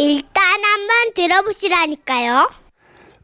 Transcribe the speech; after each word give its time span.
일단 0.00 0.42
한번 0.64 1.12
들어보시라니까요. 1.14 2.48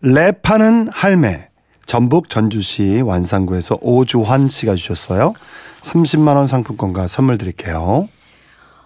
랩하는 0.04 0.90
할매. 0.92 1.48
전북 1.86 2.28
전주시 2.28 3.00
완산구에서 3.00 3.78
오주환 3.80 4.48
씨가 4.48 4.74
주셨어요. 4.74 5.32
30만 5.80 6.36
원 6.36 6.46
상품권과 6.46 7.06
선물 7.06 7.38
드릴게요. 7.38 8.10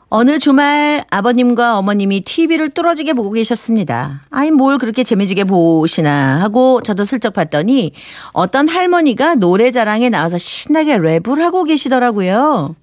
어느 0.08 0.38
주말 0.38 1.04
아버님과 1.10 1.78
어머님이 1.78 2.20
TV를 2.20 2.70
뚫어지게 2.70 3.12
보고 3.14 3.32
계셨습니다. 3.32 4.22
아이 4.30 4.52
뭘 4.52 4.78
그렇게 4.78 5.02
재미지게 5.02 5.42
보시나 5.42 6.40
하고 6.42 6.82
저도 6.82 7.04
슬쩍 7.04 7.32
봤더니 7.32 7.92
어떤 8.32 8.68
할머니가 8.68 9.34
노래자랑에 9.34 10.10
나와서 10.10 10.38
신나게 10.38 10.96
랩을 10.98 11.40
하고 11.40 11.64
계시더라고요. 11.64 12.76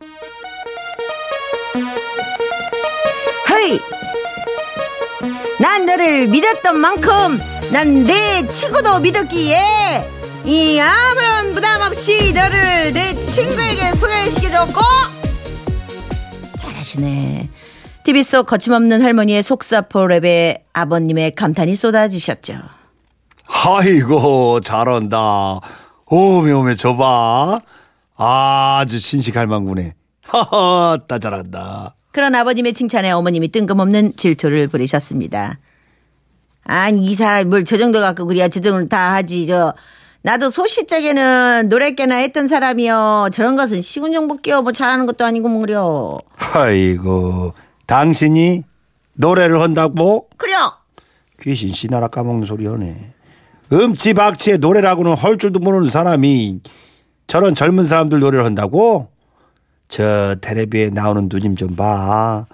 헤이! 3.52 3.97
난 5.60 5.86
너를 5.86 6.28
믿었던 6.28 6.78
만큼 6.80 7.40
난 7.72 8.04
내 8.04 8.46
친구도 8.48 9.00
믿었기에 9.00 10.06
이 10.46 10.80
아무런 10.80 11.52
부담 11.52 11.82
없이 11.82 12.32
너를 12.34 12.94
내 12.94 13.14
친구에게 13.14 13.92
소개시켜줬고 13.96 14.80
잘하시네. 16.58 17.50
TV 18.04 18.24
속 18.24 18.46
거침없는 18.46 19.02
할머니의 19.02 19.44
속사포 19.44 20.00
랩에 20.08 20.62
아버님의 20.72 21.36
감탄이 21.36 21.76
쏟아지셨죠. 21.76 22.54
아이고 23.50 24.62
잘한다. 24.62 25.60
오메 26.06 26.52
오메 26.54 26.76
저봐. 26.76 27.60
아주 28.16 28.98
신식할망구네. 29.00 29.94
하하 30.26 30.98
따 31.10 31.20
잘한다. 31.20 31.96
그런 32.18 32.34
아버님의 32.34 32.74
칭찬에 32.74 33.12
어머님이 33.12 33.50
뜬금없는 33.50 34.16
질투를 34.16 34.68
부리셨습니다. 34.70 35.60
아니 36.64 37.06
이 37.06 37.14
사람 37.14 37.48
뭘 37.48 37.64
저 37.64 37.78
정도 37.78 38.00
갖고 38.00 38.26
그래야 38.26 38.48
저 38.48 38.60
정도 38.60 38.90
다 38.90 39.14
하지 39.14 39.46
저 39.46 39.76
나도 40.24 40.50
소시적에는 40.50 41.70
노래깨나 41.70 42.16
했던 42.16 42.48
사람이요 42.48 43.30
저런 43.32 43.56
것은 43.56 43.84
시군정복기요 43.84 44.64
뭐 44.64 44.72
잘하는 44.72 45.06
것도 45.06 45.26
아니고 45.26 45.48
뭐 45.48 45.62
그려 45.62 46.18
아이고 46.56 47.54
당신이 47.86 48.64
노래를 49.14 49.62
한다고? 49.62 50.28
그려 50.38 50.74
귀신 51.44 51.70
씨나라 51.70 52.08
까먹는 52.08 52.48
소리 52.48 52.66
하네. 52.66 52.96
음치박치의 53.72 54.58
노래라고는 54.58 55.14
할 55.14 55.38
줄도 55.38 55.60
모르는 55.60 55.90
사람이 55.90 56.62
저런 57.28 57.54
젊은 57.54 57.86
사람들 57.86 58.20
노래를 58.22 58.44
한다고? 58.44 59.10
저 59.88 60.36
텔레비에 60.42 60.90
나오는 60.90 61.30
누님 61.32 61.56
좀 61.56 61.76
봐. 61.76 62.46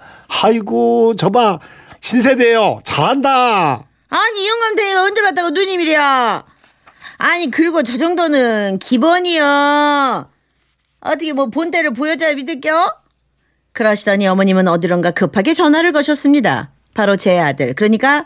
아이고 0.42 1.14
저 1.16 1.30
봐. 1.30 1.58
신세대요. 2.00 2.80
잘한다. 2.84 3.84
아니 4.10 4.48
영감대가 4.48 5.02
언제 5.02 5.22
봤다고 5.22 5.50
누님이랴 5.50 6.44
아니 7.18 7.50
그리고 7.50 7.82
저 7.82 7.96
정도는 7.96 8.78
기본이요. 8.78 10.30
어떻게 11.00 11.32
뭐 11.32 11.46
본때를 11.46 11.92
보여줘야 11.92 12.34
믿을겨? 12.34 12.94
그러시더니 13.72 14.26
어머님은 14.28 14.68
어디론가 14.68 15.10
급하게 15.12 15.52
전화를 15.54 15.92
거셨습니다. 15.92 16.70
바로 16.94 17.16
제 17.16 17.38
아들. 17.40 17.74
그러니까 17.74 18.24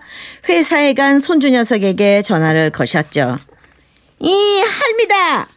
회사에 0.49 0.93
간 0.93 1.19
손주 1.19 1.49
녀석에게 1.51 2.23
전화를 2.23 2.71
거셨죠. 2.71 3.39
이 4.21 4.61
할미다 4.61 5.49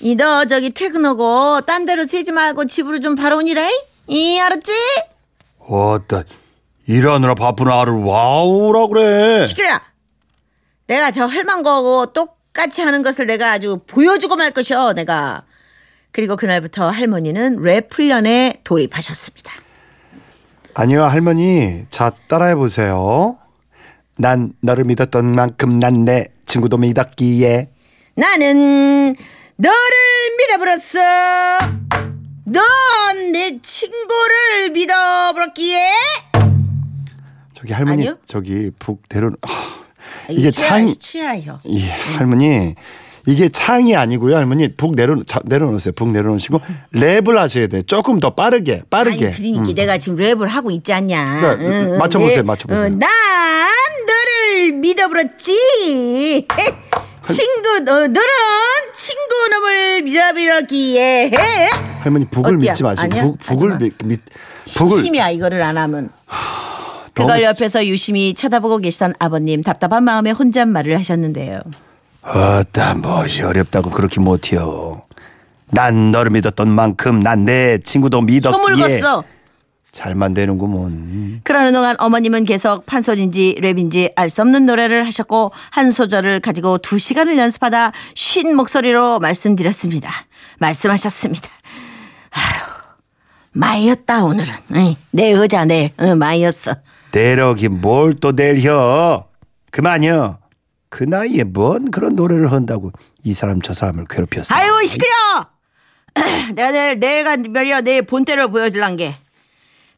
이 0.00 0.14
너 0.16 0.44
저기 0.44 0.70
퇴근하고 0.70 1.60
딴 1.62 1.84
데로 1.84 2.04
새지 2.04 2.32
말고 2.32 2.66
집으로 2.66 3.00
좀 3.00 3.14
바로 3.14 3.38
오니라 3.38 3.68
이 4.06 4.38
알았지? 4.38 4.72
어따 5.58 6.22
일하느라 6.86 7.34
바쁜 7.34 7.68
아를 7.68 7.92
와우라 7.94 8.86
그래. 8.86 9.44
시끄러. 9.44 9.78
내가 10.86 11.10
저 11.10 11.26
헐만 11.26 11.62
거고 11.62 12.06
똑같이 12.12 12.80
하는 12.80 13.02
것을 13.02 13.26
내가 13.26 13.52
아주 13.52 13.78
보여주고 13.86 14.36
말 14.36 14.52
것이요, 14.52 14.94
내가. 14.94 15.42
그리고 16.12 16.36
그날부터 16.36 16.88
할머니는 16.88 17.60
랩 17.62 17.92
훈련에 17.92 18.60
돌입하셨습니다. 18.64 19.52
아니요 20.72 21.04
할머니 21.04 21.84
자 21.90 22.12
따라해 22.28 22.54
보세요. 22.54 23.36
난 24.16 24.52
너를 24.62 24.84
믿었던 24.84 25.32
만큼 25.32 25.78
난 25.78 26.04
내 26.04 26.28
친구도 26.46 26.78
믿었기에 26.78 27.68
나는 28.14 29.14
너를 29.60 29.76
믿어버렸어. 30.38 31.00
넌 32.44 32.62
내 33.32 33.56
친구를 33.60 34.70
믿어버렸기에. 34.72 35.90
저기 37.54 37.72
할머니 37.72 38.02
아니요? 38.02 38.18
저기 38.26 38.70
북 38.78 39.02
내려 39.08 39.30
아, 39.42 39.84
이게 40.28 40.50
창 40.52 40.86
취하요. 40.96 41.58
예, 41.66 41.90
할머니 41.90 42.76
이게 43.26 43.48
창이 43.48 43.96
아니고요 43.96 44.36
할머니 44.36 44.72
북 44.76 44.94
내려 44.94 45.16
자, 45.24 45.40
내려놓으세요 45.44 45.92
북 45.94 46.10
내려놓으시고 46.12 46.60
랩을 46.94 47.34
하셔야 47.34 47.66
돼 47.66 47.82
조금 47.82 48.20
더 48.20 48.34
빠르게 48.36 48.82
빠르게 48.88 49.26
아니, 49.26 49.36
그러니까 49.36 49.62
음. 49.70 49.74
내가 49.74 49.98
지금 49.98 50.18
랩을 50.18 50.46
하고 50.46 50.70
있지 50.70 50.92
않냐. 50.92 51.56
네, 51.58 51.98
맞춰보세요, 51.98 52.44
맞춰보세요. 52.44 52.90
난 52.90 53.08
너를 54.06 54.72
믿어버렸지. 54.74 56.46
친구, 57.34 57.80
너, 57.80 57.92
너는 58.00 58.12
친구 58.94 59.48
놈을 59.50 60.02
믿어버렸기에. 60.02 61.30
할머니 62.00 62.24
북을 62.26 62.56
어때요? 62.56 62.70
믿지 62.70 62.82
마시고 62.82 63.02
아니야? 63.04 63.22
북, 63.22 63.38
북을 63.38 63.72
하지 63.74 63.84
마. 63.84 63.86
믿, 63.88 63.98
믿 64.04 64.20
북을 64.76 64.90
심심이야 64.98 65.30
이거를 65.30 65.62
안 65.62 65.76
하면. 65.78 66.10
그걸 67.14 67.42
옆에서 67.42 67.84
유심히 67.86 68.32
쳐다보고 68.34 68.78
계시던 68.78 69.14
아버님 69.18 69.62
답답한 69.62 70.04
마음에 70.04 70.30
혼잣말을 70.30 70.96
하셨는데요. 70.98 71.58
어따 72.22 72.94
무엇이 72.94 73.42
어렵다고 73.42 73.90
그렇게 73.90 74.20
못해요 74.20 75.02
난 75.70 76.10
너를 76.12 76.30
믿었던 76.30 76.68
만큼 76.68 77.20
난 77.20 77.44
내 77.44 77.78
친구도 77.78 78.20
믿었기에 78.20 79.00
걷어. 79.00 79.24
잘만 79.92 80.34
되는구먼 80.34 81.40
그러는 81.44 81.72
동안 81.72 81.96
어머님은 81.98 82.44
계속 82.44 82.84
판소리인지 82.86 83.56
랩인지 83.58 84.12
알 84.16 84.28
수 84.28 84.42
없는 84.42 84.66
노래를 84.66 85.06
하셨고 85.06 85.50
한 85.70 85.90
소절을 85.90 86.40
가지고 86.40 86.78
두 86.78 86.98
시간을 86.98 87.38
연습하다 87.38 87.92
쉰 88.14 88.54
목소리로 88.54 89.18
말씀드렸습니다. 89.20 90.10
말씀하셨습니다. 90.58 91.48
아휴, 92.30 92.68
마이였다 93.52 94.24
오늘은. 94.24 94.54
응, 94.74 94.94
내 95.10 95.32
여자 95.32 95.64
내 95.64 95.92
응, 96.00 96.18
마이였어. 96.18 96.74
내력이 97.12 97.68
뭘 97.68 98.14
또 98.20 98.32
내려 98.32 99.26
그만요 99.70 100.38
그 100.90 101.04
나이에 101.04 101.44
뭔 101.44 101.90
그런 101.90 102.14
노래를 102.14 102.52
한다고 102.52 102.90
이 103.24 103.32
사람 103.34 103.60
저 103.62 103.72
사람을 103.74 104.04
괴롭혔어 104.08 104.54
아유 104.54 104.86
시끄러. 104.86 105.46
내가 106.54 106.70
내일 106.72 106.98
내일가 107.00 107.36
말이야 107.48 107.80
내일 107.80 108.02
본때를 108.02 108.50
보여줄란게. 108.50 109.16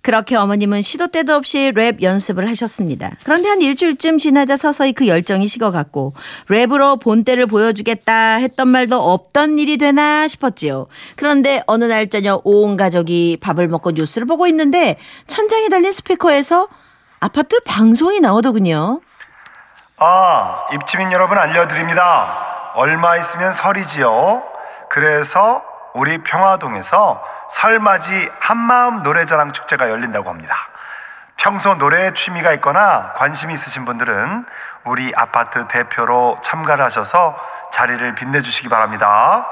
그렇게 0.02 0.36
어머님은 0.36 0.82
시도 0.82 1.08
때도 1.08 1.34
없이 1.34 1.72
랩 1.74 2.02
연습을 2.02 2.48
하셨습니다. 2.48 3.10
그런데 3.24 3.48
한 3.48 3.60
일주일쯤 3.60 4.18
지나자 4.18 4.56
서서히 4.56 4.92
그 4.92 5.06
열정이 5.06 5.46
식어갔고 5.46 6.14
랩으로 6.48 7.00
본때를 7.00 7.46
보여주겠다 7.46 8.36
했던 8.36 8.68
말도 8.68 8.96
없던 8.96 9.58
일이 9.58 9.76
되나 9.76 10.26
싶었지요. 10.26 10.86
그런데 11.16 11.62
어느 11.66 11.84
날 11.84 12.08
저녁 12.08 12.42
온 12.44 12.76
가족이 12.76 13.38
밥을 13.40 13.68
먹고 13.68 13.92
뉴스를 13.92 14.26
보고 14.26 14.46
있는데 14.46 14.96
천장에 15.26 15.68
달린 15.68 15.92
스피커에서 15.92 16.68
아파트 17.20 17.60
방송이 17.60 18.20
나오더군요. 18.20 19.00
아, 19.98 20.66
입주민 20.72 21.12
여러분 21.12 21.36
알려드립니다. 21.36 22.72
얼마 22.74 23.18
있으면 23.18 23.52
설이지요. 23.52 24.42
그래서 24.88 25.62
우리 25.94 26.22
평화동에서 26.22 27.20
설맞이 27.52 28.28
한마음 28.38 29.02
노래자랑 29.02 29.52
축제가 29.52 29.90
열린다고 29.90 30.30
합니다. 30.30 30.56
평소 31.36 31.74
노래에 31.74 32.12
취미가 32.14 32.52
있거나 32.54 33.12
관심이 33.16 33.54
있으신 33.54 33.84
분들은 33.84 34.44
우리 34.84 35.12
아파트 35.14 35.66
대표로 35.68 36.38
참가를 36.44 36.84
하셔서 36.84 37.36
자리를 37.72 38.14
빛내주시기 38.14 38.68
바랍니다. 38.68 39.46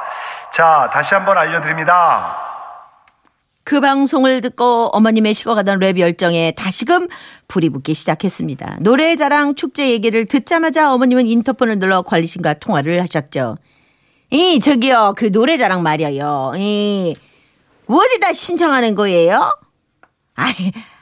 자, 0.53 0.91
다시 0.93 1.15
한번 1.15 1.39
알려드립니다. 1.39 2.37
그 3.65 3.81
방송을 3.81 4.41
듣고 4.41 4.89
어머님의 4.95 5.35
식어가던 5.35 5.79
랩 5.79 5.99
열정에 5.99 6.53
다시금 6.53 7.07
불이 7.49 7.69
붙기 7.69 7.93
시작했습니다. 7.93 8.79
노래 8.81 9.15
자랑 9.15 9.55
축제 9.57 9.91
얘기를 9.91 10.25
듣자마자 10.25 10.95
어머님은 10.95 11.27
인터폰을 11.27 11.79
눌러 11.79 12.01
관리신과 12.01 12.55
통화를 12.55 13.01
하셨죠. 13.03 13.59
이 14.31 14.59
저기요 14.61 15.15
그 15.17 15.31
노래 15.31 15.59
자랑 15.59 15.83
말이에요. 15.83 16.53
이 16.57 17.15
어디다 17.89 18.33
신청하는 18.33 18.95
거예요? 18.95 19.57
아이, 20.35 20.53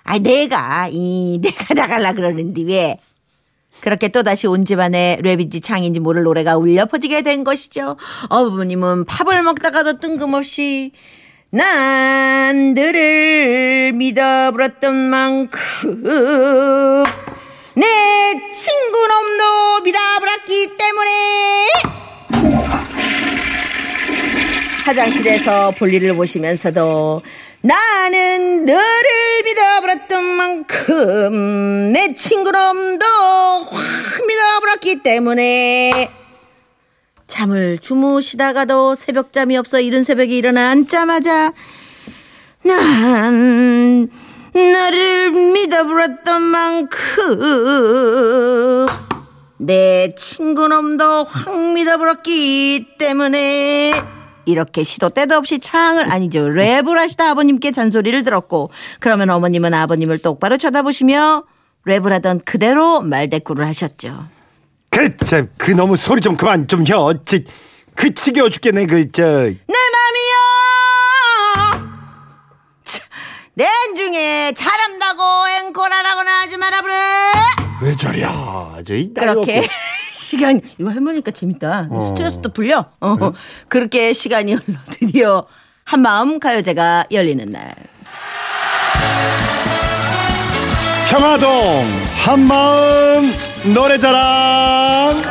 아이 0.05 0.21
내가 0.21 0.89
이 0.91 1.39
내가 1.43 1.75
나갈라 1.75 2.13
그러는데 2.13 2.63
왜? 2.63 2.99
그렇게 3.81 4.09
또다시 4.09 4.47
온 4.47 4.65
집안에 4.65 5.19
랩인지 5.23 5.63
창인지 5.63 6.01
모를 6.01 6.23
노래가 6.23 6.57
울려 6.57 6.87
퍼지게 6.87 7.23
된 7.23 7.45
것이죠. 7.45 7.97
어머님은 8.31 9.05
팝을 9.05 9.43
먹다가도 9.43 10.01
뜬금없이 10.01 10.93
난 11.51 12.75
너를 12.75 13.93
믿어버렸던 13.95 14.95
만큼 14.97 16.03
내 17.75 18.51
친구 18.51 19.07
놈도 19.07 19.83
미다불었기 19.85 20.77
때문에 20.79 21.67
화장실에서 24.87 25.73
볼일을 25.73 26.15
보시면서도 26.15 27.23
나는 27.61 28.65
너를 28.65 29.43
믿어버렸던 29.45 30.25
만큼 30.25 31.93
내 31.93 32.15
친구 32.15 32.53
놈도 32.53 33.05
확 33.05 34.27
믿어버렸기 34.29 35.03
때문에 35.03 36.09
잠을 37.27 37.79
주무시다가도 37.79 38.95
새벽잠이 38.95 39.57
없어 39.57 39.81
이른 39.81 40.05
새벽에 40.05 40.37
일어나 40.37 40.71
앉자마자 40.71 41.53
난 42.63 44.09
너를 44.55 45.33
믿어버렸던 45.33 46.43
만큼 46.43 46.87
내 49.59 50.15
친구놈도 50.15 51.25
확 51.25 51.61
믿어버렸기 51.73 52.87
때문에 52.99 54.15
이렇게 54.47 54.85
시도 54.85 55.11
때도 55.11 55.37
없이 55.37 55.59
창을 55.59 56.11
아니죠 56.11 56.47
랩을 56.47 56.95
하시다 56.95 57.31
아버님께 57.31 57.73
잔소리를 57.73 58.23
들었고 58.23 58.71
그러면 59.01 59.31
어머님은 59.31 59.75
아버님을 59.75 60.19
똑바로 60.19 60.57
쳐다보시며 60.57 61.45
랩을 61.87 62.11
하던 62.11 62.41
그대로 62.45 63.01
말대꾸를 63.01 63.65
하셨죠. 63.67 64.29
그, 64.91 65.17
저, 65.19 65.47
그 65.57 65.71
너무 65.73 65.97
소리 65.97 66.21
좀 66.21 66.37
그만 66.37 66.67
좀 66.69 66.85
혀. 66.87 66.99
어찌, 66.99 67.45
그 67.95 68.13
지겨워 68.13 68.49
죽겠네, 68.49 68.87
그, 68.87 69.11
저. 69.13 69.51
내 73.55 73.67
중에 73.97 74.53
잘한다고 74.55 75.23
앵콜하라고나 75.61 76.41
하지 76.41 76.57
마라 76.59 76.81
그래. 76.83 76.95
왜 77.83 77.97
저랴. 77.97 78.79
저, 78.87 78.95
이 78.95 79.13
나이 79.15 79.27
그렇게. 79.27 79.67
시간 80.27 80.61
이거 80.79 80.91
할머니까 80.91 81.31
재밌다. 81.31 81.87
어. 81.89 82.01
스트레스도 82.01 82.49
풀려. 82.49 82.87
어, 83.01 83.17
그렇게 83.69 84.13
시간이 84.13 84.55
흘러 84.55 84.77
드디어 84.91 85.47
한마음 85.85 86.41
가요제가 86.41 87.05
열리는 87.13 87.49
날. 87.53 87.73
평화동 91.09 91.49
한마음 92.25 93.33
노래자랑. 93.73 95.23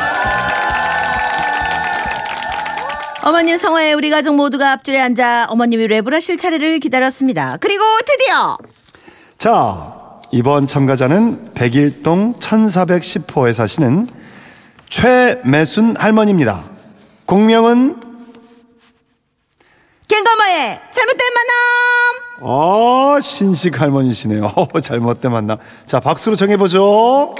어머님 3.22 3.56
성화에 3.58 3.92
우리 3.92 4.08
가족 4.08 4.36
모두가 4.36 4.72
앞줄에 4.72 4.98
앉아 4.98 5.48
어머님이 5.50 5.88
랩을 5.88 6.12
하실 6.12 6.38
차례를 6.38 6.78
기다렸습니다. 6.78 7.58
그리고 7.60 7.82
드디어 8.06 8.56
자, 9.36 9.92
이번 10.32 10.66
참가자는 10.66 11.52
백일동 11.52 12.38
1410호에 12.38 13.52
사시는 13.52 14.15
최매순 14.88 15.96
할머니입니다. 15.98 16.64
공명은 17.26 18.00
갱가마의 20.08 20.80
잘못된 20.92 21.28
만남. 21.34 21.56
어, 22.42 23.18
신식 23.20 23.80
할머니시네요. 23.80 24.44
어, 24.54 24.80
잘못된 24.80 25.32
만남. 25.32 25.58
자, 25.86 26.00
박수로 26.00 26.36
정해보죠. 26.36 27.34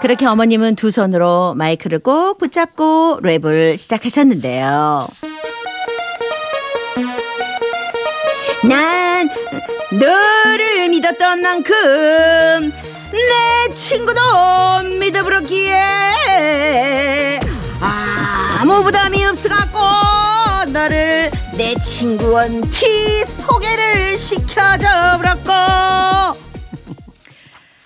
그렇게 0.00 0.26
어머님은 0.26 0.74
두 0.74 0.90
손으로 0.90 1.54
마이크를 1.54 2.00
꼭 2.00 2.36
붙잡고 2.38 3.20
랩을 3.22 3.78
시작하셨는데요. 3.78 5.06
난 8.68 9.28
너를 9.92 10.88
믿었던 10.88 11.40
만큼 11.40 12.72
내 12.72 12.81
친구도 13.94 14.20
믿어버렸기에 14.98 15.70
아무 18.58 18.82
부담이 18.82 19.22
없어갖고 19.26 20.70
너를 20.72 21.30
내 21.58 21.74
친구한테 21.74 23.24
소개를 23.26 24.16
시켜줘 24.16 25.18
버렸고 25.18 26.41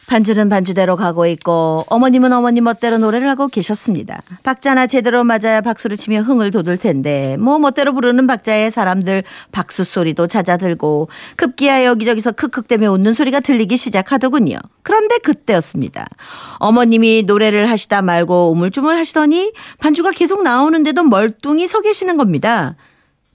반주는 0.06 0.48
반주대로 0.48 0.96
가고 0.96 1.26
있고 1.26 1.84
어머님은 1.88 2.32
어머님 2.32 2.64
멋대로 2.64 2.98
노래를 2.98 3.28
하고 3.28 3.48
계셨습니다. 3.48 4.22
박자나 4.42 4.86
제대로 4.86 5.24
맞아야 5.24 5.60
박수를 5.60 5.96
치며 5.96 6.20
흥을 6.20 6.50
돋을 6.50 6.78
텐데 6.78 7.36
뭐 7.38 7.58
멋대로 7.58 7.92
부르는 7.92 8.26
박자에 8.26 8.70
사람들 8.70 9.24
박수 9.52 9.84
소리도 9.84 10.26
잦아들고 10.26 11.08
급기야 11.36 11.84
여기저기서 11.84 12.32
크크대며 12.32 12.90
웃는 12.92 13.14
소리가 13.14 13.40
들리기 13.40 13.76
시작하더군요. 13.76 14.58
그런데 14.82 15.18
그때였습니다. 15.18 16.06
어머님이 16.58 17.24
노래를 17.26 17.68
하시다 17.68 18.02
말고 18.02 18.52
우물쭈물 18.52 18.96
하시더니 18.96 19.52
반주가 19.78 20.12
계속 20.12 20.42
나오는데도 20.42 21.02
멀뚱히 21.02 21.66
서 21.66 21.80
계시는 21.80 22.16
겁니다. 22.16 22.76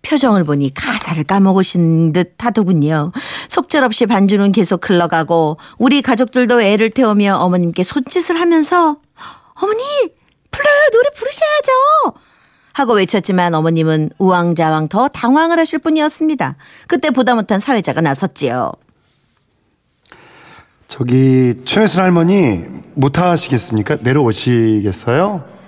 표정을 0.01 0.43
보니 0.43 0.73
가사를 0.73 1.23
까먹으신 1.23 2.13
듯 2.13 2.35
하더군요. 2.39 3.11
속절없이 3.47 4.05
반주는 4.07 4.51
계속 4.51 4.89
흘러가고 4.89 5.57
우리 5.77 6.01
가족들도 6.01 6.61
애를 6.61 6.89
태우며 6.89 7.35
어머님께 7.37 7.83
손짓을 7.83 8.39
하면서 8.39 8.97
어머니 9.53 9.81
불러요 10.51 10.89
노래 10.91 11.09
부르셔야죠 11.15 12.19
하고 12.73 12.93
외쳤지만 12.93 13.53
어머님은 13.53 14.11
우왕좌왕 14.17 14.87
더 14.87 15.07
당황을 15.07 15.59
하실 15.59 15.79
뿐이었습니다. 15.79 16.55
그때 16.87 17.11
보다 17.11 17.35
못한 17.35 17.59
사회자가 17.59 18.01
나섰지요. 18.01 18.71
저기, 20.87 21.53
최매순 21.63 22.01
할머니, 22.01 22.65
못하시겠습니까? 22.95 23.97
내려오시겠어요? 24.01 25.60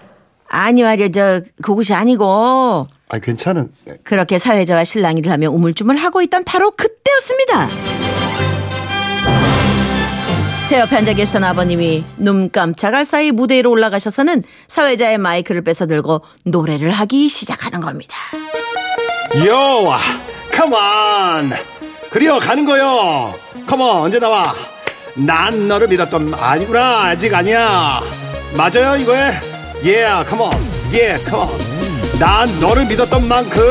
아니 0.55 0.83
말이야 0.83 1.07
저 1.09 1.41
그곳이 1.63 1.95
아니고 1.95 2.85
아, 3.09 3.19
괜찮은. 3.19 3.71
그렇게 4.03 4.37
사회자와 4.37 4.83
실랑이를 4.83 5.31
하며 5.31 5.49
우물쭈물 5.49 5.95
하고 5.97 6.21
있던 6.21 6.43
바로 6.43 6.69
그때였습니다. 6.71 7.69
제 10.67 10.79
옆에 10.79 10.95
앉아 10.97 11.13
계시던 11.13 11.43
아버님이 11.43 12.03
눈 12.17 12.51
깜짝할 12.51 13.03
사이 13.03 13.31
무대 13.31 13.55
위로 13.57 13.71
올라가셔서는 13.71 14.43
사회자의 14.67 15.17
마이크를 15.17 15.63
뺏어 15.63 15.87
들고 15.87 16.21
노래를 16.45 16.91
하기 16.91 17.29
시작하는 17.29 17.81
겁니다. 17.81 18.15
요와, 19.45 19.97
컴온. 20.51 21.51
그리어 22.11 22.37
가는 22.37 22.63
거요. 22.63 23.33
컴온, 23.65 24.03
언제 24.03 24.19
나와? 24.19 24.53
난 25.15 25.67
너를 25.67 25.87
믿었던 25.87 26.33
아니구나. 26.35 27.05
아직 27.07 27.33
아니야. 27.33 28.01
맞아요, 28.55 28.95
이거에? 29.01 29.52
예, 29.85 30.05
컴온. 30.27 30.51
예, 30.93 31.15
컴온. 31.29 31.49
난 32.19 32.47
너를 32.59 32.85
믿었던 32.85 33.27
만큼 33.27 33.61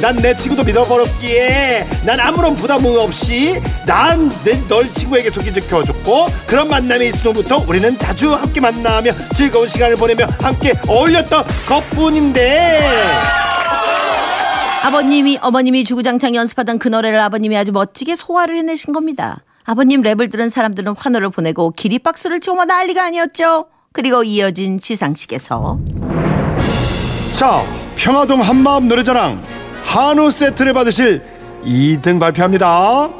난 0.00 0.14
내 0.16 0.36
친구도 0.36 0.62
믿어버렸기에 0.64 1.86
난 2.04 2.20
아무런 2.20 2.54
부담 2.54 2.84
없이 2.84 3.60
난 3.86 4.28
널 4.68 4.86
친구에게 4.92 5.30
소개시켜줬고 5.30 6.26
그런 6.46 6.68
만남이 6.68 7.06
있으로부터 7.08 7.64
우리는 7.66 7.96
자주 7.98 8.34
함께 8.34 8.60
만나며 8.60 9.10
즐거운 9.34 9.66
시간을 9.68 9.96
보내며 9.96 10.26
함께 10.40 10.74
어울렸던 10.86 11.44
것뿐인데 11.66 12.90
아버님이 14.82 15.38
어머님이 15.40 15.84
주구장창 15.84 16.34
연습하던 16.34 16.78
그 16.78 16.88
노래를 16.88 17.18
아버님이 17.20 17.56
아주 17.56 17.72
멋지게 17.72 18.16
소화를 18.16 18.56
해내신 18.56 18.92
겁니다. 18.92 19.42
아버님 19.64 20.02
랩을 20.02 20.30
들은 20.30 20.48
사람들은 20.48 20.94
환호를 20.96 21.30
보내고 21.30 21.70
기립박수를 21.72 22.40
치고 22.40 22.64
난리가 22.64 23.04
아니었죠. 23.04 23.66
그리고 23.92 24.22
이어진 24.22 24.78
시상식에서 24.78 25.78
자, 27.32 27.62
평화동 27.96 28.40
한마음 28.40 28.88
노래자랑 28.88 29.42
한우 29.84 30.30
세트를 30.30 30.72
받으실 30.72 31.22
2등 31.64 32.20
발표합니다. 32.20 33.10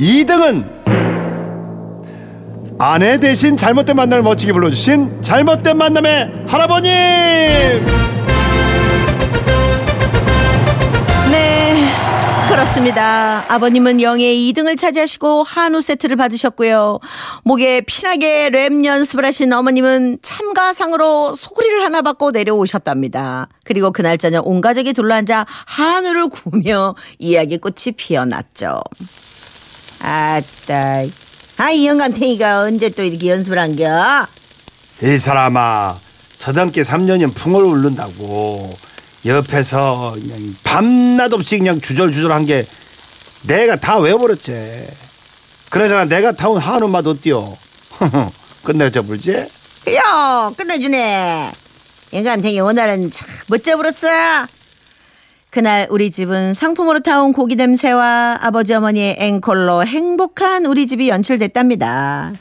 2등은 0.00 0.80
아내 2.78 3.18
대신 3.20 3.56
잘못된 3.56 3.94
만남을 3.94 4.22
멋지게 4.22 4.52
불러주신 4.52 5.20
잘못된 5.22 5.76
만남의 5.76 6.46
할아버님! 6.48 6.90
그렇습니다. 12.60 13.42
아버님은 13.48 14.02
영예의 14.02 14.52
2등을 14.52 14.78
차지하시고 14.78 15.44
한우 15.44 15.80
세트를 15.80 16.16
받으셨고요. 16.16 16.98
목에 17.42 17.80
피나게 17.80 18.50
랩 18.50 18.84
연습을 18.84 19.24
하신 19.24 19.50
어머님은 19.50 20.18
참가상으로 20.20 21.36
소리를 21.36 21.82
하나 21.82 22.02
받고 22.02 22.32
내려오셨답니다. 22.32 23.48
그리고 23.64 23.92
그날 23.92 24.18
저녁 24.18 24.46
온 24.46 24.60
가족이 24.60 24.92
둘러앉아 24.92 25.46
한우를 25.64 26.28
구우며 26.28 26.96
이야기 27.18 27.56
꽃이 27.56 27.94
피어났죠. 27.96 28.82
아따, 30.02 31.04
아, 31.56 31.70
이 31.70 31.86
영감탱이가 31.86 32.60
언제 32.60 32.90
또 32.90 33.02
이렇게 33.02 33.30
연습을 33.30 33.58
한겨? 33.58 34.26
이 35.02 35.16
사람아, 35.16 35.96
서당께 36.36 36.82
3년이면 36.82 37.34
풍어를 37.34 37.66
울른다고 37.68 38.89
옆에서 39.26 40.12
그냥 40.14 40.54
밤낮 40.64 41.32
없이 41.32 41.58
그냥 41.58 41.80
주절주절 41.80 42.32
한 42.32 42.46
게 42.46 42.64
내가 43.46 43.76
다 43.76 43.98
외워버렸지. 43.98 44.52
그러잖아 45.70 46.04
내가 46.04 46.32
타온 46.32 46.58
한우 46.58 46.88
맛 46.88 47.06
어때요? 47.06 47.56
끝내줘 48.64 49.02
볼지? 49.02 49.32
야 49.94 50.50
끝내주네. 50.56 51.50
인간탱이 52.12 52.60
오늘은 52.60 53.10
참 53.10 53.28
멋져 53.48 53.76
불었어. 53.76 54.08
그날 55.50 55.86
우리 55.90 56.10
집은 56.10 56.54
상품으로 56.54 57.00
타온 57.00 57.32
고기 57.32 57.56
냄새와 57.56 58.38
아버지 58.40 58.72
어머니의 58.74 59.16
앵콜로 59.18 59.84
행복한 59.84 60.64
우리 60.66 60.86
집이 60.86 61.08
연출됐답니다. 61.08 62.32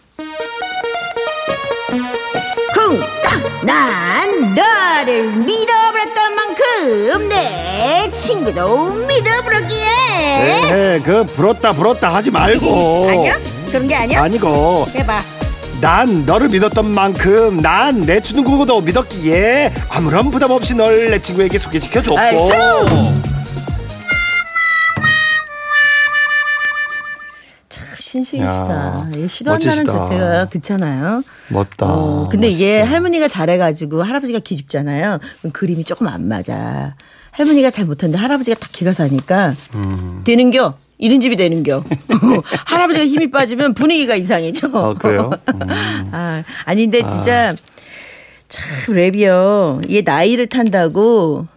쿵딱 2.74 3.65
난 3.65 4.55
너를 4.55 5.24
믿어버렸던 5.31 6.28
만큼 6.63 7.30
내 7.30 8.12
친구도 8.13 8.94
믿어버렸기에. 9.08 9.88
에헤 10.20 11.00
그 11.01 11.24
부럽다 11.25 11.72
부럽다 11.72 12.13
하지 12.13 12.32
말고. 12.32 13.08
아니야? 13.10 13.38
그런 13.70 13.88
게 13.88 13.96
아니야? 13.96 14.22
아니고. 14.24 14.86
해봐. 14.94 15.22
난 15.82 16.25
너를 16.25 16.50
믿었던 16.50 16.92
만큼 16.92 17.62
난 17.62 18.01
내 18.01 18.20
친구도 18.20 18.82
믿었기에 18.82 19.72
아무런 19.89 20.30
부담 20.30 20.51
없이 20.51 20.75
널 20.75 21.10
내 21.12 21.20
친구에게 21.20 21.58
소개시켜줬고. 21.58 22.18
알았 22.20 22.38
신식이시다. 28.10 28.72
야, 28.72 29.10
이 29.16 29.28
시도한다는 29.28 29.84
멋지시다. 29.86 30.04
자체가 30.04 30.46
그렇잖아요. 30.50 31.24
멋다 31.50 31.86
어, 31.86 32.28
근데 32.32 32.48
이게 32.50 32.80
멋있어. 32.80 32.94
할머니가 32.96 33.28
잘해가지고 33.28 34.01
할아버지가 34.01 34.39
기죽잖아요. 34.39 35.20
그럼 35.39 35.51
그림이 35.51 35.84
조금 35.84 36.08
안 36.08 36.28
맞아. 36.28 36.96
할머니가 37.32 37.70
잘 37.70 37.86
못하는데 37.86 38.18
할아버지가 38.18 38.60
딱 38.60 38.72
기가 38.72 38.94
사니까 38.94 39.54
음. 39.75 40.22
되는겨. 40.25 40.75
이런 40.98 41.22
집이 41.22 41.36
되는겨. 41.38 41.84
할아버지가 42.66 43.06
힘이 43.06 43.30
빠지면 43.30 43.74
분위기가 43.75 44.16
이상해져. 44.16 44.70
아, 44.74 44.94
그래요? 44.96 45.30
음. 45.48 46.10
아, 46.12 46.44
아닌데 46.66 47.08
진짜 47.08 47.54
참 48.50 48.96
랩이요. 48.96 49.89
얘 49.92 50.01
나이를 50.01 50.48
탄다고 50.48 51.48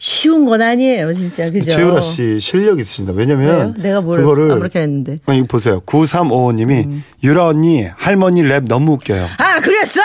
쉬운 0.00 0.46
건 0.46 0.62
아니에요, 0.62 1.12
진짜. 1.12 1.50
그죠? 1.50 1.72
최유라 1.72 2.00
씨 2.00 2.40
실력 2.40 2.80
있으신다 2.80 3.12
왜냐면? 3.12 3.74
내가 3.78 4.00
뭘 4.00 4.20
그거를 4.20 4.50
아무렇게 4.50 4.80
했는데. 4.80 5.20
아니 5.26 5.42
보세요 5.42 5.80
9355님이 5.82 6.86
음. 6.86 7.04
유라 7.22 7.48
언니 7.48 7.84
할머니 7.96 8.42
랩 8.42 8.64
너무 8.64 8.92
웃겨요 8.92 9.28
아, 9.36 9.60
그랬어? 9.60 10.00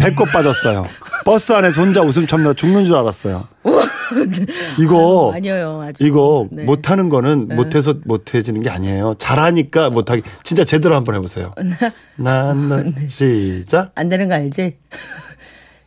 배꼽 0.00 0.32
빠졌어요 0.32 0.86
버스 1.26 1.52
안에서 1.52 1.82
혼자 1.82 2.00
웃음 2.00 2.26
참느라 2.26 2.54
죽는 2.54 2.86
줄 2.86 2.96
알았어요 2.96 3.46
이거 4.80 5.32
아니에요, 5.34 5.82
아직. 5.84 6.02
이거 6.02 6.46
네. 6.50 6.64
못 6.64 6.88
하는 6.90 7.10
거는 7.10 7.48
못 7.48 7.74
해서 7.74 7.94
못 8.06 8.34
해지는 8.34 8.62
게 8.62 8.70
아니에요 8.70 9.16
잘하니까 9.18 9.90
못 9.90 10.10
하기 10.10 10.22
진짜 10.44 10.64
제대로 10.64 10.94
한번 10.94 11.14
해 11.14 11.20
보세요 11.20 11.52
난너 12.16 12.82
네. 12.84 13.08
시작 13.08 13.90
안 13.96 14.08
되는 14.08 14.28
거 14.28 14.34
알지? 14.34 14.76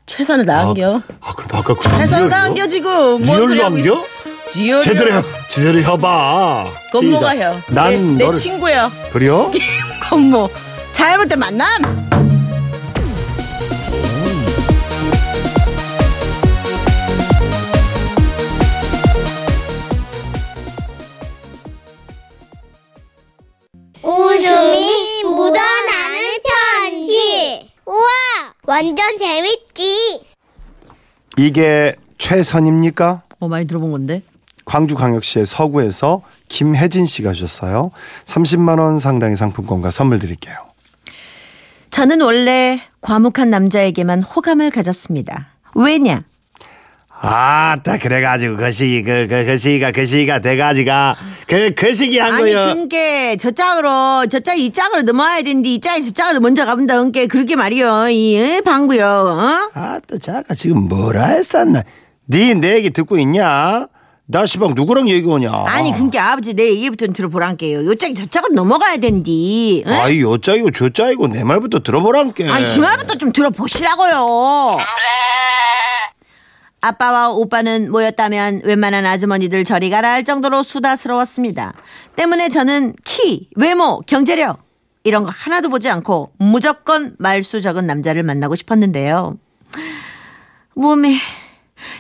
최선을 0.10 0.46
다한겨. 0.46 1.02
아, 1.22 1.34
그럼 1.34 1.50
아까 1.60 1.74
그 1.74 1.82
최선을? 1.88 2.30
다한겨 2.30 2.68
지금. 2.68 3.24
뭔 3.24 3.38
소리 3.38 3.54
리얼로 3.56 3.64
하고? 3.66 3.78
있어? 3.78 4.04
리얼로. 4.56 4.82
제대로 4.84 5.14
해 5.14 5.22
제대로 5.50 5.80
해봐 5.80 6.66
건모가 6.92 7.34
시작. 7.34 7.52
혀. 7.54 7.62
난 7.74 7.92
내, 7.94 8.00
내 8.18 8.24
너를 8.26 8.40
친구야. 8.40 8.90
그래요? 9.14 9.52
건모. 10.10 10.50
잘못된 10.94 11.40
만남. 11.40 12.10
웃음이 24.04 25.24
묻어나는 25.24 26.38
편지. 26.44 27.72
우와, 27.86 28.08
완전 28.74 29.18
재밌지. 29.18 30.22
이게 31.40 31.96
최선입니까? 32.20 33.24
어 33.40 33.48
많이 33.48 33.66
들어본 33.66 33.92
건데. 33.92 34.22
광주광역시의 34.66 35.48
서구에서 35.48 36.22
김혜진 36.50 37.08
씨가 37.08 37.34
주셨어요. 37.34 37.90
30만 38.26 38.80
원 38.80 39.00
상당의 39.00 39.38
상품권과 39.38 39.90
선물 39.90 40.20
드릴게요. 40.20 40.54
저는 41.90 42.22
원래 42.22 42.80
과묵한 43.02 43.50
남자에게만 43.50 44.22
호감을 44.22 44.70
가졌습니다. 44.70 45.48
왜냐? 45.74 46.24
아따 47.22 47.98
그래가지고 47.98 48.56
그 48.56 48.72
시기 48.72 49.04
그, 49.04 49.28
그, 49.30 49.44
그 49.46 49.58
시기가 49.58 49.92
그 49.92 50.06
시기가 50.06 50.40
돼가지가 50.40 51.18
그, 51.48 51.74
그 51.76 51.94
시기 51.94 52.18
한 52.18 52.32
아니 52.34 52.54
거요. 52.54 52.74
그게 52.76 53.36
저 53.38 53.52
짝으로 53.52 54.26
저 54.28 54.40
짝이 54.40 54.66
이 54.66 54.72
짝으로 54.72 55.02
넘어와야 55.02 55.42
되는데 55.42 55.68
이 55.70 55.82
짝이 55.82 56.02
저 56.04 56.12
짝으로 56.12 56.40
먼저 56.40 56.66
가본다 56.66 57.02
그게 57.04 57.28
그렇게 57.28 57.56
말이요 57.58 58.08
이 58.10 58.36
에? 58.38 58.62
방구요 58.62 59.04
어? 59.06 59.70
아따 59.74 60.18
자가 60.22 60.54
지금 60.56 60.88
뭐라 60.88 61.26
했었나? 61.28 61.84
네 62.26 62.54
내 62.54 62.76
얘기 62.76 62.90
듣고 62.90 63.18
있냐? 63.20 63.88
나 64.32 64.46
시방 64.46 64.76
누구랑 64.76 65.10
얘기하냐? 65.10 65.50
아니 65.68 65.92
그게 65.92 66.20
아버지 66.20 66.54
내 66.54 66.70
얘기부터 66.70 67.08
들어보란게요 67.12 67.84
요 67.86 67.96
짝이 67.96 68.14
저 68.14 68.26
짝으로 68.28 68.54
넘어가야 68.54 68.96
된디 68.98 69.84
에? 69.86 69.92
아이 69.92 70.22
요 70.22 70.38
짝이고 70.38 70.72
저 70.72 70.88
짝이고 70.90 71.28
내 71.28 71.44
말부터 71.44 71.80
들어보란께. 71.80 72.48
아니 72.48 72.66
심할부터 72.66 73.16
좀 73.16 73.34
들어보시라고요 73.34 74.78
아빠와 76.82 77.32
오빠는 77.32 77.92
모였다면 77.92 78.62
웬만한 78.64 79.06
아주머니들 79.06 79.64
저리 79.66 79.90
가라 79.90 80.12
할 80.12 80.24
정도로 80.24 80.64
수다스러웠습니다. 80.64 81.74
때문에 82.16 82.50
저는 82.50 82.96
키, 83.04 83.50
외모, 83.56 84.00
경제력 84.08 84.64
이런 85.04 85.24
거 85.26 85.32
하나도 85.34 85.70
보지 85.70 85.90
않고 85.90 86.32
무조건 86.38 87.16
말수 87.20 87.62
적은 87.62 87.86
남자를 87.88 88.24
만나고 88.24 88.56
싶었는데요. 88.56 89.38
몸에 90.76 91.18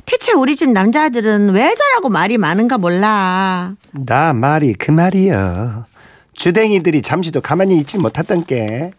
대체 0.05 0.33
우리 0.33 0.55
집 0.55 0.69
남자들은 0.69 1.49
왜 1.49 1.73
저라고 1.75 2.09
말이 2.09 2.37
많은가 2.37 2.77
몰라. 2.77 3.75
나 3.91 4.33
말이 4.33 4.73
그 4.73 4.91
말이여. 4.91 5.85
주댕이들이 6.33 7.01
잠시도 7.01 7.41
가만히 7.41 7.77
있지 7.77 7.97
못했던 7.97 8.45
게 8.45 8.91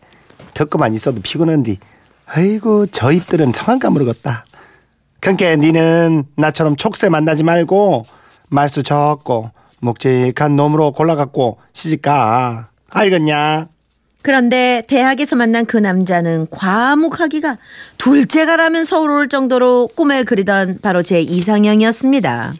듣고만 0.54 0.92
있어도 0.94 1.20
피곤한디. 1.22 1.78
아이고 2.26 2.86
저 2.86 3.12
입들은 3.12 3.52
성한가 3.54 3.90
모르겠다. 3.90 4.44
그러니까 5.20 5.56
니는 5.56 6.24
나처럼 6.36 6.76
촉새 6.76 7.08
만나지 7.08 7.42
말고 7.42 8.06
말수 8.48 8.82
적고 8.82 9.50
묵직한 9.80 10.56
놈으로 10.56 10.92
골라갖고 10.92 11.58
시집가. 11.72 12.68
알겠냐? 12.90 13.68
그런데 14.22 14.82
대학에서 14.86 15.36
만난 15.36 15.64
그 15.64 15.78
남자는 15.78 16.48
과묵하기가 16.50 17.56
둘째가라면 17.96 18.84
서울 18.84 19.10
올 19.10 19.28
정도로 19.28 19.88
꿈에 19.94 20.24
그리던 20.24 20.80
바로 20.82 21.02
제 21.02 21.20
이상형이었습니다. 21.20 22.54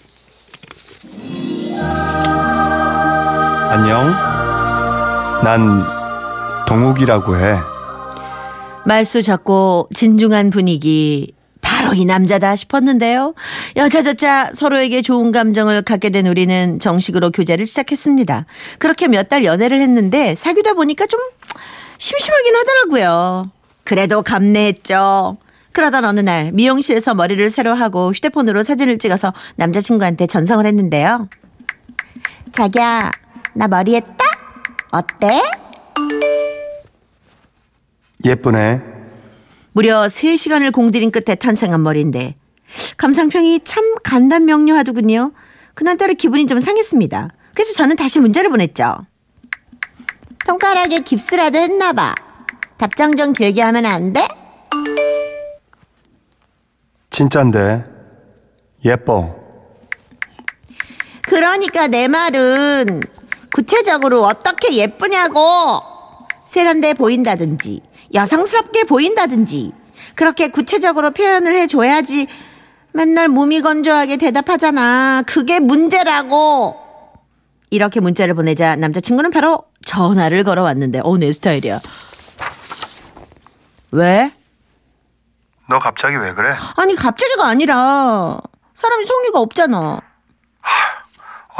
안녕. 3.69 4.11
난 5.45 5.85
동욱이라고 6.67 7.37
해. 7.37 7.57
말수 8.87 9.23
작고 9.23 9.88
진중한 9.95 10.50
분위기 10.50 11.35
바로 11.80 11.94
이 11.94 12.04
남자다 12.04 12.56
싶었는데요. 12.56 13.32
여자저자 13.76 14.50
서로에게 14.52 15.00
좋은 15.00 15.32
감정을 15.32 15.80
갖게 15.80 16.10
된 16.10 16.26
우리는 16.26 16.78
정식으로 16.78 17.30
교제를 17.30 17.64
시작했습니다. 17.64 18.44
그렇게 18.78 19.08
몇 19.08 19.30
달 19.30 19.44
연애를 19.44 19.80
했는데 19.80 20.34
사귀다 20.34 20.72
보니까 20.75 21.06
좀 21.06 21.20
심심하긴 21.99 22.56
하더라고요. 22.56 23.50
그래도 23.84 24.22
감내했죠. 24.22 25.37
그러던 25.72 26.04
어느 26.04 26.18
날 26.20 26.50
미용실에서 26.52 27.14
머리를 27.14 27.49
새로 27.49 27.72
하고 27.75 28.10
휴대폰으로 28.12 28.62
사진을 28.64 28.99
찍어서 28.99 29.32
남자친구한테 29.56 30.26
전송을 30.26 30.66
했는데요. 30.66 31.28
자기야, 32.52 33.12
나 33.54 33.68
머리 33.68 33.94
했다? 33.94 34.25
어때? 34.90 35.40
예쁘네. 38.25 39.00
무려 39.73 40.03
3시간을 40.03 40.73
공들인 40.73 41.11
끝에 41.11 41.35
탄생한 41.35 41.83
머리인데 41.83 42.37
감상평이 42.97 43.61
참 43.65 43.95
간단 44.03 44.45
명료하더군요. 44.45 45.33
그날따라 45.75 46.12
기분이 46.15 46.47
좀 46.47 46.59
상했습니다. 46.59 47.31
그래서 47.55 47.73
저는 47.75 47.97
다시 47.97 48.21
문자를 48.21 48.50
보냈죠. 48.50 49.07
손가락에 50.45 51.00
깁스라도 51.00 51.59
했나 51.59 51.93
봐. 51.93 52.15
답장 52.79 53.15
좀 53.17 53.33
길게 53.33 53.61
하면 53.62 53.87
안 53.87 54.12
돼? 54.12 54.27
진짠데. 57.11 57.85
예뻐. 58.85 59.37
그러니까 61.23 61.87
내 61.87 62.09
말은 62.09 63.03
구체적으로 63.55 64.23
어떻게 64.25 64.75
예쁘냐고 64.75 65.41
세련돼 66.47 66.95
보인다든지 66.95 67.83
여성스럽게 68.14 68.85
보인다든지 68.85 69.73
그렇게 70.14 70.49
구체적으로 70.49 71.11
표현을 71.12 71.55
해줘야지 71.55 72.26
맨날 72.93 73.29
무미건조하게 73.29 74.17
대답하잖아 74.17 75.23
그게 75.26 75.61
문제라고 75.61 76.76
이렇게 77.71 78.00
문자를 78.00 78.35
보내자 78.35 78.75
남자친구는 78.76 79.31
바로 79.31 79.59
전화를 79.85 80.43
걸어왔는데 80.45 81.00
어 81.05 81.17
내 81.17 81.33
스타일이야. 81.33 81.81
왜? 83.93 84.33
너 85.69 85.79
갑자기 85.79 86.17
왜 86.17 86.35
그래? 86.35 86.52
아니 86.76 86.97
갑자기가 86.97 87.47
아니라 87.47 88.38
사람이 88.75 89.07
성의가 89.07 89.38
없잖아. 89.40 90.00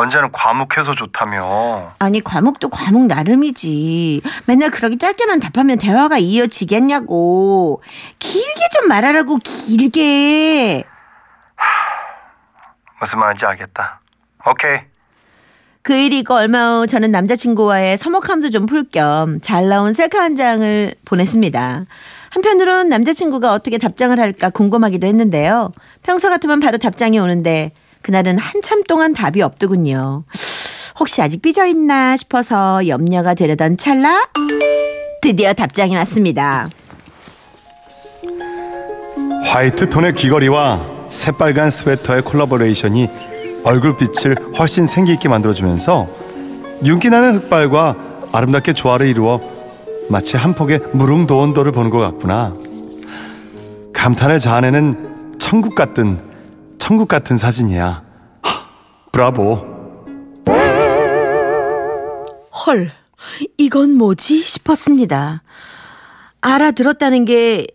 언제는 0.01 0.33
과묵해서 0.33 0.95
좋다며. 0.95 1.93
아니 1.99 2.21
과목도 2.23 2.69
과목 2.71 3.07
나름이지. 3.07 4.23
맨날 4.47 4.71
그렇게 4.71 4.97
짧게만 4.97 5.41
답하면 5.41 5.79
대화가 5.79 6.19
이어지겠냐고. 6.19 7.83
길게 8.19 8.61
좀 8.75 8.89
말하라고 8.89 9.39
길게. 9.39 10.85
무슨 13.01 13.19
말인지 13.19 13.45
알겠다. 13.47 14.01
오케이. 14.47 14.81
그 15.83 15.95
일이 15.95 16.19
있고 16.19 16.35
얼마 16.35 16.79
후 16.81 16.87
저는 16.87 17.11
남자친구와의 17.11 17.97
서먹함도 17.97 18.51
좀 18.51 18.67
풀 18.67 18.85
겸 18.91 19.41
잘 19.41 19.69
나온 19.69 19.93
셀카 19.95 20.21
한 20.23 20.37
장을 20.37 20.95
보냈습니다. 21.07 21.87
한편으론 22.31 22.89
남자친구가 22.91 23.53
어떻게 23.55 23.79
답장을 23.79 24.19
할까 24.21 24.51
궁금하기도 24.51 25.07
했는데요. 25.07 25.73
평소 26.03 26.29
같으면 26.29 26.61
바로 26.61 26.77
답장이 26.77 27.19
오는데 27.19 27.73
그날은 28.03 28.39
한참 28.39 28.83
동안 28.85 29.13
답이 29.13 29.43
없더군요. 29.43 30.25
혹시 30.99 31.23
아직 31.23 31.43
삐져있나 31.43 32.17
싶어서 32.17 32.87
염려가 32.87 33.35
되려던 33.35 33.77
찰나 33.77 34.29
드디어 35.23 35.53
답장이 35.53 35.97
왔습니다. 35.97 36.69
화이트 39.45 39.89
톤의 39.89 40.15
귀걸이와 40.15 40.87
새빨간 41.11 41.71
스웨터의 41.71 42.23
콜라보레이션이 42.23 43.09
얼굴빛을 43.65 44.55
훨씬 44.59 44.87
생기 44.87 45.13
있게 45.15 45.29
만들어주면서 45.29 46.09
윤기 46.85 47.11
나는 47.11 47.35
흑발과 47.37 47.97
아름답게 48.33 48.73
조화를 48.73 49.07
이루어 49.07 49.41
마치 50.09 50.37
한 50.37 50.55
폭의 50.55 50.81
무릉도원도를 50.93 51.73
보는 51.73 51.91
것 51.91 51.99
같구나. 51.99 52.55
감탄을 53.93 54.41
자아내는 54.41 55.37
천국 55.39 55.75
같은 55.75 56.30
천국 56.81 57.07
같은 57.07 57.39
사진이야. 57.39 58.03
하, 58.43 58.67
브라보. 59.13 59.81
헐, 62.67 62.91
이건 63.57 63.95
뭐지 63.95 64.41
싶었습니다. 64.43 65.43
알아들었다는 66.41 67.25
게 67.27 67.67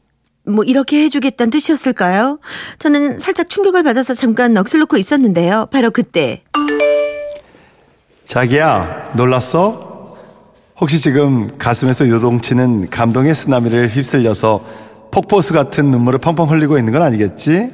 뭐 0.47 0.63
이렇게 0.63 1.01
해주겠다는 1.03 1.50
뜻이었을까요? 1.50 2.39
저는 2.77 3.17
살짝 3.17 3.50
충격을 3.50 3.81
받아서 3.83 4.13
잠깐 4.13 4.53
넋을 4.53 4.79
놓고 4.81 4.97
있었는데요. 4.97 5.67
바로 5.71 5.89
그때 5.91 6.43
자기야, 8.25 9.13
놀랐어? 9.15 10.15
혹시 10.79 11.00
지금 11.01 11.57
가슴에서 11.57 12.07
요동치는 12.09 12.89
감동의 12.89 13.33
쓰나미를 13.33 13.88
휩쓸려서 13.88 14.63
폭포수 15.12 15.53
같은 15.53 15.89
눈물을 15.89 16.19
펑펑 16.19 16.50
흘리고 16.51 16.77
있는 16.77 16.91
건 16.93 17.01
아니겠지? 17.01 17.71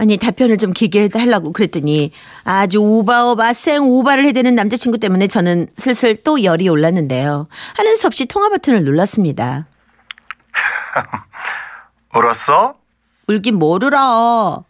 아니 0.00 0.16
답변을 0.16 0.58
좀 0.58 0.72
길게 0.72 1.08
하려고 1.12 1.52
그랬더니 1.52 2.12
아주 2.44 2.78
오바오바 2.78 3.52
생 3.52 3.82
오바를 3.82 4.24
해대는 4.26 4.54
남자친구 4.54 4.98
때문에 4.98 5.26
저는 5.26 5.66
슬슬 5.74 6.22
또 6.22 6.44
열이 6.44 6.68
올랐는데요. 6.68 7.48
하는 7.76 7.96
수 7.96 8.06
없이 8.06 8.26
통화 8.26 8.48
버튼을 8.48 8.84
눌렀습니다. 8.84 9.66
울었어? 12.14 12.76
울긴 13.26 13.56
뭘 13.58 13.82
울어. 13.82 14.64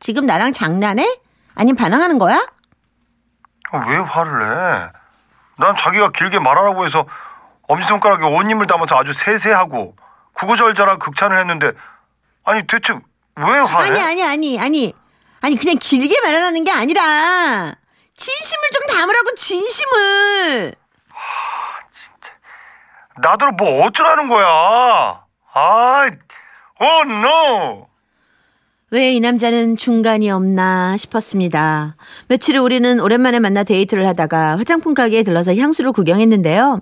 지금 0.00 0.26
나랑 0.26 0.52
장난해? 0.52 1.18
아니면 1.54 1.76
반항하는 1.76 2.18
거야? 2.18 2.36
어, 3.72 3.78
왜 3.86 3.96
화를 3.96 4.38
내? 4.40 4.88
난 5.56 5.76
자기가 5.78 6.10
길게 6.10 6.40
말하라고 6.40 6.84
해서 6.84 7.06
엄지손가락에 7.68 8.24
온 8.24 8.50
힘을 8.50 8.66
담아서 8.66 8.96
아주 8.96 9.12
세세하고 9.14 9.94
구구절절한 10.34 10.98
극찬을 10.98 11.38
했는데 11.38 11.70
아니 12.42 12.66
대체 12.66 12.98
왜 13.36 13.44
화내? 13.44 14.00
아니 14.00 14.00
아니 14.00 14.22
아니 14.24 14.58
아니 14.60 14.92
아니 15.40 15.56
그냥 15.56 15.76
길게 15.80 16.20
말하라는 16.22 16.64
게 16.64 16.70
아니라 16.70 17.74
진심을 18.16 18.62
좀 18.72 18.96
담으라고 18.96 19.34
진심을 19.34 20.74
나더러 23.22 23.52
뭐 23.52 23.84
어쩌라는 23.84 24.28
거야? 24.28 25.24
아, 25.56 26.06
oh 26.80 27.04
no. 27.04 27.88
왜 28.90 29.14
이 29.14 29.20
남자는 29.20 29.76
중간이 29.76 30.30
없나 30.30 30.96
싶었습니다. 30.96 31.96
며칠 32.28 32.56
후 32.56 32.62
우리는 32.62 33.00
오랜만에 33.00 33.40
만나 33.40 33.62
데이트를 33.64 34.06
하다가 34.06 34.56
화장품 34.58 34.94
가게에 34.94 35.22
들러서 35.24 35.54
향수를 35.56 35.90
구경했는데요. 35.92 36.80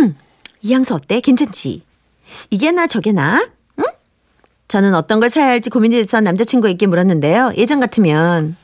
음, 0.00 0.16
이 0.62 0.72
향수 0.72 0.94
어때? 0.94 1.20
괜찮지? 1.20 1.84
이게 2.50 2.70
나 2.72 2.86
저게 2.88 3.12
나? 3.12 3.46
응? 4.64 4.68
저는 4.68 4.94
어떤 4.94 5.20
걸 5.20 5.30
사야 5.30 5.48
할지 5.48 5.70
고민이 5.70 5.96
돼서 5.96 6.20
남자친구에게 6.20 6.86
물었는데요. 6.86 7.52
예전 7.56 7.80
같으면 7.80 8.56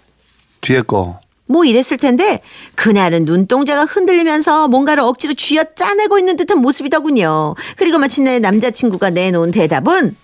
뒤에 0.61 0.83
거. 0.83 1.21
뭐 1.47 1.65
이랬을 1.65 1.97
텐데 1.99 2.41
그날은 2.77 3.25
눈동자가 3.25 3.85
흔들리면서 3.85 4.69
뭔가를 4.69 5.03
억지로 5.03 5.35
쥐어 5.35 5.65
짜내고 5.75 6.19
있는 6.19 6.37
듯한 6.37 6.59
모습이더군요. 6.59 7.57
그리고 7.77 7.99
마침내 7.99 8.39
남자친구가 8.39 9.11
내놓은 9.11 9.51
대답은 9.51 10.17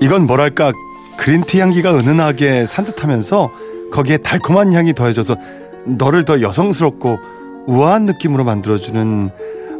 이건 0.00 0.26
뭐랄까 0.26 0.72
그린티 1.16 1.60
향기가 1.60 1.96
은은하게 1.96 2.66
산뜻하면서 2.66 3.52
거기에 3.90 4.18
달콤한 4.18 4.72
향이 4.72 4.94
더해져서 4.94 5.36
너를 5.86 6.24
더 6.24 6.40
여성스럽고 6.42 7.18
우아한 7.66 8.04
느낌으로 8.04 8.44
만들어주는 8.44 9.30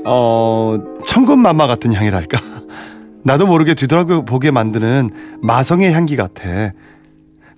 어 0.06 0.78
천근만마 1.06 1.66
같은 1.66 1.92
향이랄까 1.92 2.40
나도 3.24 3.46
모르게 3.46 3.74
뒤돌아보게 3.74 4.50
만드는 4.50 5.10
마성의 5.42 5.92
향기 5.92 6.16
같아 6.16 6.42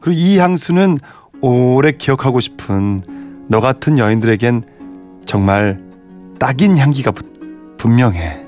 그리고 0.01 0.19
이 0.19 0.39
향수는 0.39 0.99
오래 1.41 1.93
기억하고 1.93 2.41
싶은 2.41 3.45
너 3.49 3.61
같은 3.61 3.99
여인들에겐 3.99 4.65
정말 5.27 5.81
딱인 6.39 6.77
향기가 6.77 7.13
부- 7.13 7.23
분명해 7.79 8.41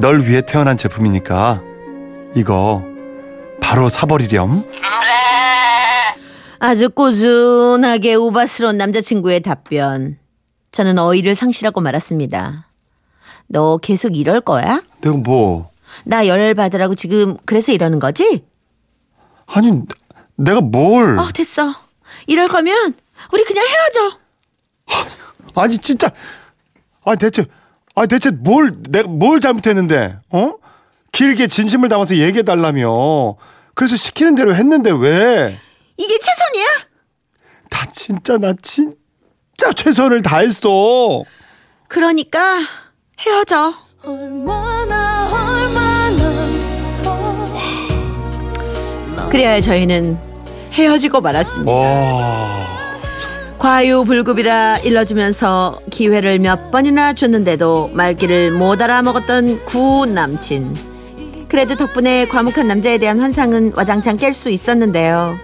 널 0.00 0.24
위해 0.26 0.42
태어난 0.42 0.76
제품이니까 0.76 1.62
이거 2.34 2.84
바로 3.60 3.88
사버리렴. 3.88 4.64
아주 6.58 6.90
꾸준하게 6.90 8.14
우바스러운 8.14 8.76
남자친구의 8.76 9.40
답변. 9.40 10.18
저는 10.70 10.98
어이를 10.98 11.34
상실하고 11.34 11.80
말았습니다. 11.80 12.68
너 13.48 13.78
계속 13.78 14.16
이럴 14.16 14.40
거야? 14.40 14.82
내가 15.00 15.16
뭐 15.16 15.70
나 16.04 16.26
열받으라고 16.26 16.94
지금 16.94 17.36
그래서 17.44 17.72
이러는 17.72 17.98
거지? 17.98 18.44
아니 19.46 19.82
내가 20.36 20.60
뭘 20.60 21.18
어, 21.18 21.30
됐어. 21.32 21.74
이럴 22.26 22.48
거면 22.48 22.94
우리 23.32 23.44
그냥 23.44 23.64
헤어져. 23.66 24.18
아니 25.54 25.78
진짜 25.78 26.10
아 27.04 27.14
대체 27.16 27.44
아 27.94 28.06
대체 28.06 28.30
뭘 28.30 28.72
내가 28.90 29.08
뭘 29.08 29.40
잘못했는데 29.40 30.18
어 30.30 30.54
길게 31.12 31.46
진심을 31.46 31.88
담아서 31.88 32.16
얘기해 32.16 32.42
달라며 32.42 33.36
그래서 33.74 33.96
시키는 33.96 34.34
대로 34.34 34.54
했는데 34.54 34.90
왜나 34.90 35.56
이게 35.96 36.18
최선이야? 36.18 36.86
진짜 37.96 38.38
나 38.38 38.52
진짜 38.62 39.72
최선을 39.74 40.22
다했어 40.22 41.24
그러니까 41.88 42.60
헤어져. 43.18 43.74
얼마나 44.06 45.28
얼마나 45.32 46.46
더 47.02 47.36
그래야 49.28 49.60
저희는 49.60 50.16
헤어지고 50.72 51.20
말았습니다. 51.20 51.72
와 51.72 52.46
과유불급이라 53.58 54.78
일러주면서 54.78 55.80
기회를 55.90 56.38
몇 56.38 56.70
번이나 56.70 57.14
줬는데도 57.14 57.90
말귀를 57.94 58.52
못 58.52 58.80
알아먹었던 58.80 59.64
구 59.64 60.06
남친. 60.06 60.76
그래도 61.48 61.74
덕분에 61.74 62.28
과묵한 62.28 62.68
남자에 62.68 62.98
대한 62.98 63.18
환상은 63.18 63.72
와장창 63.74 64.18
깰 64.18 64.32
수 64.32 64.50
있었는데요. 64.50 65.36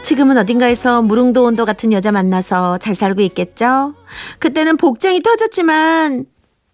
지금은 0.00 0.38
어딘가에서 0.38 1.02
무릉도원도 1.02 1.66
같은 1.66 1.92
여자 1.92 2.12
만나서 2.12 2.78
잘 2.78 2.94
살고 2.94 3.20
있겠죠? 3.20 3.92
그때는 4.38 4.78
복장이 4.78 5.20
터졌지만 5.20 6.24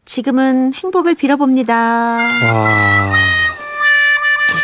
지금은 0.06 0.72
행복을 0.72 1.14
빌어봅니다. 1.16 1.74
와. 1.74 3.12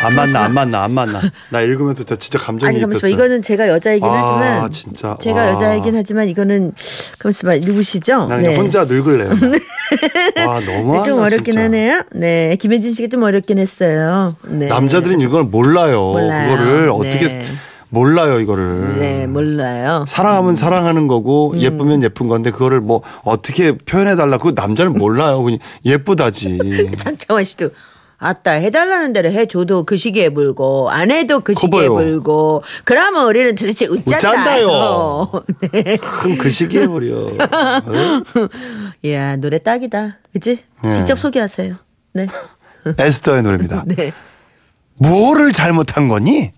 안 0.01 0.15
만나 0.15 0.41
안 0.43 0.53
만나 0.53 0.83
안 0.83 0.91
만나 0.91 1.21
나 1.49 1.61
읽으면서 1.61 2.03
저 2.03 2.17
진짜 2.17 2.37
감정이 2.37 2.67
아니 2.67 2.81
가만있어 2.81 3.01
봐. 3.01 3.07
입혔어 3.07 3.13
이거는 3.13 3.41
제가 3.41 3.69
여자이긴 3.69 4.05
아, 4.09 4.11
하지만 4.13 4.71
진짜. 4.71 5.17
제가 5.21 5.41
와. 5.45 5.49
여자이긴 5.51 5.95
하지만 5.95 6.27
이거는 6.27 6.73
가만있어 7.19 7.47
봐 7.47 7.55
누구시죠? 7.55 8.25
나 8.27 8.35
그냥 8.37 8.55
혼자 8.55 8.83
늙을래요 8.83 9.29
와 10.45 10.59
너무하다 10.59 11.03
네, 11.03 11.09
좀 11.09 11.19
어렵긴 11.19 11.45
진짜. 11.53 11.61
하네요. 11.63 12.01
네, 12.11 12.55
김혜진 12.59 12.91
씨가 12.91 13.07
좀 13.09 13.23
어렵긴 13.23 13.59
했어요. 13.59 14.35
네. 14.43 14.67
남자들은 14.67 15.21
이걸 15.21 15.43
몰라요. 15.43 16.01
몰라요. 16.11 16.49
그거를 16.57 16.85
네. 16.87 16.91
어떻게 16.91 17.51
몰라요 17.93 18.39
이거를. 18.39 18.97
네, 18.97 19.27
몰라요. 19.27 20.03
사랑하면 20.07 20.55
사랑하는 20.55 21.07
거고 21.07 21.53
예쁘면 21.55 22.01
예쁜 22.01 22.27
건데 22.27 22.49
그거를 22.49 22.81
뭐 22.81 23.03
어떻게 23.23 23.77
표현해 23.77 24.15
달라 24.15 24.39
그 24.39 24.53
남자는 24.55 24.93
몰라요. 24.93 25.43
그냥 25.43 25.59
예쁘다지. 25.85 26.91
장창원 26.97 27.43
씨도 27.43 27.69
아따 28.17 28.53
해달라는 28.53 29.13
대로 29.13 29.29
해줘도 29.29 29.83
그 29.83 29.97
시기에 29.97 30.29
물고 30.29 30.89
안 30.89 31.11
해도 31.11 31.41
그 31.41 31.53
시기에 31.53 31.87
커버요. 31.87 31.93
물고 31.93 32.63
그러면 32.83 33.27
우리는 33.27 33.53
도대체 33.53 33.85
웃잔다요. 33.85 35.29
웃잔다요. 35.29 35.43
네. 35.71 35.97
큰그 35.97 36.49
시기에 36.49 36.87
버려. 36.87 37.15
어? 37.15 38.23
이야 39.03 39.35
노래 39.35 39.59
딱이다. 39.59 40.17
그치? 40.31 40.63
네. 40.83 40.93
직접 40.93 41.19
소개하세요. 41.19 41.75
네. 42.13 42.27
에스더의 42.97 43.43
노래입니다. 43.43 43.83
네. 43.85 44.11
뭐를 44.97 45.51
잘못한 45.51 46.07
거니? 46.07 46.51